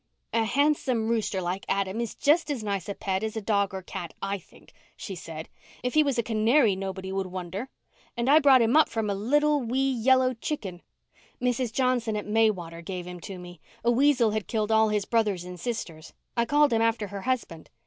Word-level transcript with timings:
"A 0.33 0.45
handsome 0.45 1.09
rooster 1.09 1.43
like 1.43 1.63
Adam 1.69 2.01
is 2.01 2.15
just 2.15 2.49
as 2.49 2.63
nice 2.63 2.89
a 2.89 2.95
pet 2.95 3.21
as 3.21 3.37
a 3.37 3.39
dog 3.41 3.71
or 3.71 3.83
cat, 3.83 4.15
I 4.19 4.39
think," 4.39 4.73
she 4.97 5.13
said. 5.13 5.47
"If 5.83 5.93
he 5.93 6.01
was 6.01 6.17
a 6.17 6.23
canary 6.23 6.75
nobody 6.75 7.11
would 7.11 7.27
wonder. 7.27 7.69
And 8.17 8.27
I 8.27 8.39
brought 8.39 8.63
him 8.63 8.75
up 8.75 8.89
from 8.89 9.11
a 9.11 9.13
little, 9.13 9.59
wee, 9.61 9.91
yellow 9.91 10.33
chicken. 10.33 10.81
Mrs. 11.39 11.71
Johnson 11.71 12.17
at 12.17 12.25
Maywater 12.25 12.81
gave 12.81 13.05
him 13.05 13.19
to 13.19 13.37
me. 13.37 13.61
A 13.83 13.91
weasel 13.91 14.31
had 14.31 14.47
killed 14.47 14.71
all 14.71 14.89
his 14.89 15.05
brothers 15.05 15.43
and 15.43 15.59
sisters. 15.59 16.13
I 16.35 16.45
called 16.45 16.73
him 16.73 16.81
after 16.81 17.09
her 17.09 17.21
husband. 17.21 17.69